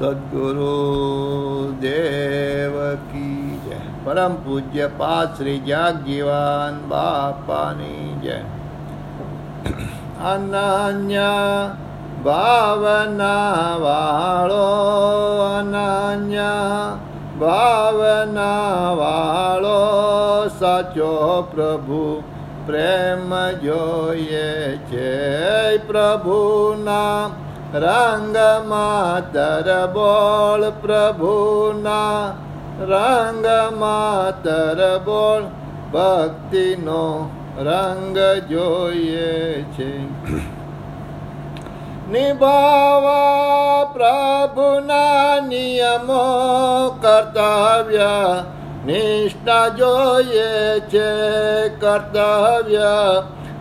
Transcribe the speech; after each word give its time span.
સદગુરુ 0.00 1.76
દેવ 1.76 2.74
કી 3.08 3.56
જય 3.60 3.80
પરમ 4.00 4.36
પૂજ્ય 4.40 4.86
પાદ 4.96 5.34
શ્રી 5.36 5.60
જાગજીવાન 5.62 6.78
બાપાની 6.88 8.06
જય 8.22 8.38
અનન્ય 10.26 11.32
ભાવના 12.24 13.66
વાળો 13.78 14.64
અનન્ય 15.50 16.48
ભાવના 17.36 18.96
વાળો 18.96 19.76
સાચો 20.56 21.12
પ્રભુ 21.52 22.00
પ્રેમ 22.64 23.36
જોઈએ 23.60 24.48
છે 24.88 25.12
પ્રભુના 25.84 27.49
રંગમાં 27.74 29.32
બોળ 29.92 30.70
પ્રભુના 30.70 32.32
રંગ 32.80 33.46
માતર 33.78 34.98
બોળ 35.04 35.42
ભક્તિનો 35.92 37.30
રંગ 37.58 38.18
જોઈએ 38.48 39.62
છે. 39.62 39.98
નિભાવા 42.10 43.84
પ્રભુના 43.84 45.46
નિયમો 45.46 46.24
કર્તવ્ય 47.02 48.08
નિષ્ઠા 48.86 49.68
જોઈએ 49.68 50.80
છે. 50.80 51.28
કર્તવ્ય 51.68 52.82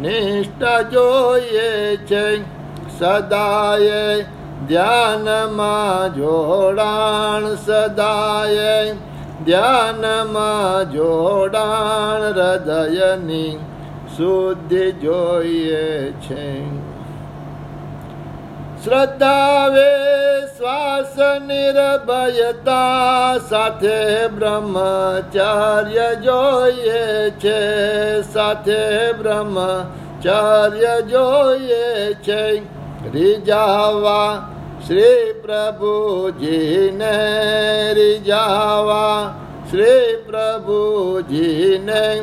નિષ્ઠા 0.00 0.82
જોઈએ 0.82 1.96
છે. 1.96 2.59
સદાય 3.00 4.24
ધ્યાનમાં 4.68 6.14
જોડાણ 6.14 7.54
સદાય 7.54 8.92
ધ્યાનમાં 9.44 10.92
જોડાણ 10.92 12.22
હૃદયની 12.22 13.58
શુદ્ધિ 14.16 14.92
જોઈએ 14.92 16.12
છે. 16.12 16.76
શ્રદ્ધાવે 18.84 19.90
શ્વાસ 20.46 21.18
નિર્ભયતા 21.46 23.38
સાથે 23.48 24.28
બ્રહ્મચાર્ય 24.28 26.14
જોઈએ 26.14 27.30
છે. 27.30 27.62
સાથે 28.22 29.12
બ્રહ્મચાર્ય 29.12 31.02
જોઈએ 31.02 32.14
છે. 32.14 32.79
રીજાવા, 33.12 34.48
શ્રી 34.86 35.32
પ્રભુજીને 35.42 37.14
રીજાવા, 37.92 39.34
શ્રી 39.70 40.16
પ્રભુજીને 40.26 42.22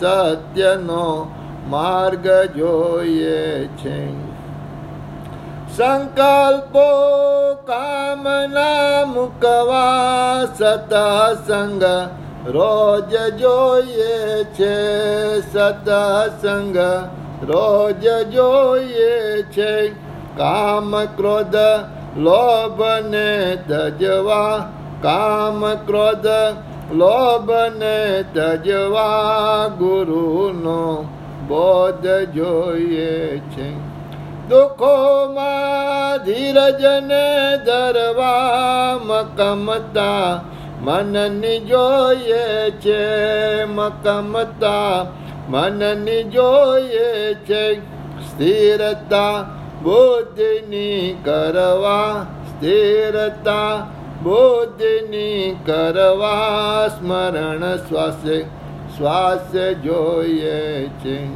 સત્યનો 0.00 1.32
માર્ગ 1.68 2.26
જોઈએ 2.56 3.66
છે. 3.66 4.26
સંકલ્પો 5.76 6.88
કામના 7.66 9.04
મુકવા 9.04 10.44
સતસંગ 10.58 11.84
રોજ 12.46 13.40
જોઈએ 13.40 14.44
છે. 14.44 14.76
સતસંગ 15.40 16.76
રોજ 17.42 18.08
જોઈએ 18.34 19.42
છે. 19.42 20.05
કામ 20.36 20.92
ક્રોધ 21.16 21.58
લોભ 22.18 22.80
ને 23.06 23.28
તજવા 23.64 24.68
કામ 25.02 25.60
ક્રોધ 25.86 26.30
લોભ 26.92 27.50
ને 27.74 28.24
તજવા 28.30 29.76
ગુરુનો 29.78 30.80
બોધ 31.48 32.08
જોઈએ 32.34 33.40
છે 33.50 33.68
દુઃખોમાં 34.48 36.20
ધીરજને 36.24 37.24
ધરવા 37.64 39.00
મકમતા 39.00 40.40
મનની 40.82 41.60
જોઈએ 41.62 42.46
છે 42.78 43.02
મકમતા 43.66 45.06
મનની 45.48 46.24
જોઈએ 46.30 47.36
છે 47.42 47.62
સ્થિરતા 48.26 49.36
બુદ્ધિની 49.82 51.16
કરવા 51.24 52.22
સ્થિરતા 52.22 53.86
બુદ્ધિની 54.22 55.56
કરવા 55.66 56.88
સ્મરણ 56.88 57.76
શ્વાસે, 57.76 58.44
શ્વાસ 58.96 59.54
જોઈએ 59.54 60.88
છે. 60.88 61.26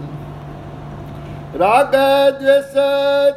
રાગ 1.59 1.95
દ્વેષ 2.41 2.75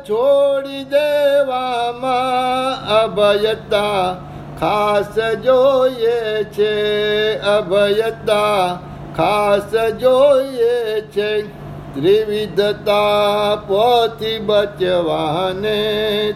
છોડી 0.10 0.84
દેવામાં 0.84 3.04
અભયતા 3.04 4.16
ખાસ 4.60 5.20
જોઈએ 5.20 6.44
છે. 6.44 7.40
અભયતા 7.40 8.80
ખાસ 9.18 9.76
જોઈએ 9.76 11.02
છે. 11.02 11.63
ત્રિવિધતા 11.94 13.56
પોથી 13.56 14.40
બચવાને, 14.40 15.82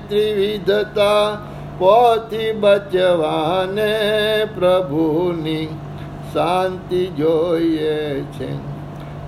ત્રિવિધતા 0.10 1.36
પોથી 1.78 2.52
બચવાને 2.52 3.96
પ્રભુની 4.46 5.68
શાંતિ 6.34 7.08
જોઈએ 7.08 8.22
છે. 8.22 8.54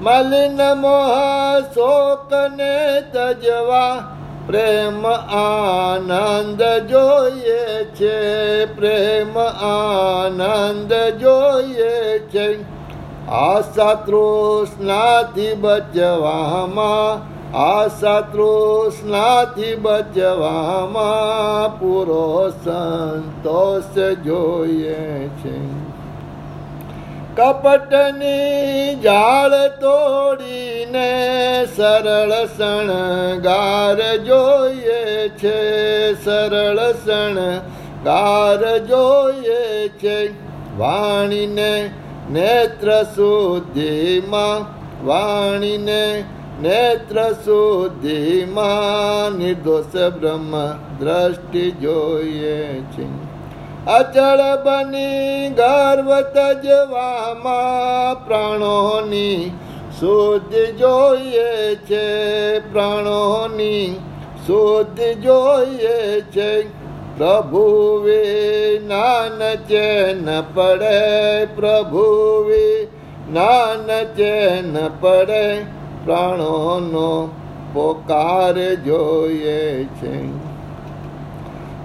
મલિન 0.02 0.58
મોહ 0.74 1.60
શોકને 1.60 3.02
તજવા, 3.02 4.16
પ્રેમ 4.48 5.08
આનંદ 5.08 6.64
જોઈએ 6.90 7.84
છે. 7.84 8.66
પ્રેમ 8.66 9.40
આનંદ 9.40 10.94
જોઈએ 10.94 12.20
છે. 12.20 12.79
આશા 13.32 13.96
તૃષ્ણાથી 14.04 15.56
બચવામાં 15.58 17.22
આશા 17.56 18.22
તૃષ્ણાથી 18.30 19.76
બચવામાં 19.80 21.76
પૂરો 21.76 22.26
સંતોષ 22.56 24.02
જોઈએ 24.24 25.04
છે 25.38 25.56
કપટની 27.38 28.98
જાળ 29.02 29.54
તોડીને 29.78 31.08
સરળ 31.70 32.36
શણગાર 32.48 34.04
જોઈએ 34.26 35.00
છે 35.38 35.58
સરળ 36.18 36.86
શણગાર 36.98 38.62
જોઈએ 38.88 39.64
છે 39.98 40.20
વાણીને 40.78 41.74
નેત્ર 42.32 43.04
શુદ્ધિમાં 43.04 44.66
વાણીને 45.06 46.24
નેત્ર 46.62 47.32
શુદ્ધિમાં 47.32 49.38
નિર્દોષ 49.38 50.20
બ્રહ્મ 50.20 50.52
દ્રષ્ટિ 51.00 51.72
જોઈએ 51.72 52.82
છે. 52.82 53.06
અચળ 53.86 54.64
બની 54.64 55.50
ગર્વ 55.50 56.22
તજવામાં 56.22 58.28
પ્રાણોની 58.28 59.52
શુદ્ધ 60.00 60.78
જોઈએ 60.78 61.76
છે. 61.76 62.60
પ્રાણોની 62.60 63.96
શુદ્ધ 64.48 65.18
જોઈએ 65.18 66.22
છે. 66.22 66.79
પ્રભુ 67.20 67.64
નાન 68.88 69.42
ચેન 69.68 70.28
પડે 70.50 71.48
પ્રભુ 71.54 72.06
નાન 73.30 73.90
ચેન 74.16 74.78
પડે 75.02 75.42
પ્રાણોનો 76.06 77.10
પોકાર 77.74 78.56
જોઈએ 78.86 79.88
છે 79.96 80.16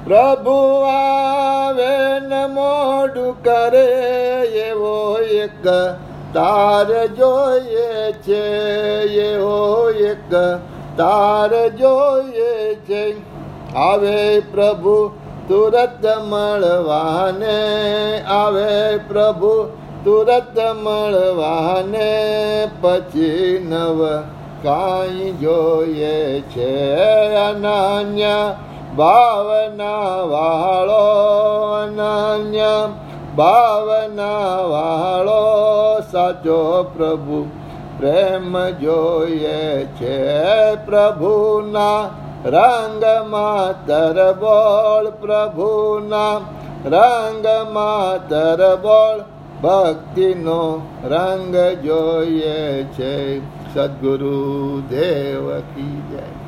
પ્રભુ 0.04 0.56
આવે 0.84 1.96
ન 2.20 2.32
મોડું 2.52 3.34
કરે 3.42 3.90
એવો 4.62 4.94
એક 5.40 5.69
તાર 6.32 6.94
જોઈએ 7.16 7.90
છે 8.22 8.46
એવો 9.26 9.60
એક 10.06 10.32
તાર 10.96 11.50
જોઈએ 11.75 12.78
છે 12.86 13.04
આવે 13.76 14.42
પ્રભુ 14.48 14.96
તુરત 15.49 16.05
મળવાને 16.23 17.58
આવે 18.26 18.99
પ્રભુ, 19.08 19.55
તુરત 20.05 20.56
મળવાને 20.76 22.12
પછી 22.82 23.61
નવ 23.61 24.00
કાંઈ 24.62 25.35
જોઈએ 25.41 26.43
છે 26.49 26.73
અનન્ય, 27.37 28.56
ભાવના 28.96 30.26
વાળો 30.26 31.05
અનન્ય, 31.75 32.73
ભાવના 33.37 34.56
વાળો 34.69 35.43
સાચો 36.12 36.61
પ્રભુ, 36.96 37.46
પ્રેમ 37.99 38.52
જોઈએ 38.81 39.88
છે 39.99 40.19
પ્રભુના 40.87 42.25
રંગમાં 42.44 43.87
તરબોળ 43.87 45.11
પ્રભુના 45.11 46.37
રંગમાં 46.85 48.29
તરબોળ 48.29 49.25
ભક્તિનો 49.62 50.87
રંગ 51.05 51.56
જોઈએ 51.56 52.85
છે. 52.85 53.38
સદગુરુ 53.75 54.81
દેવ 54.81 55.58
કી 55.58 56.02
જય. 56.11 56.44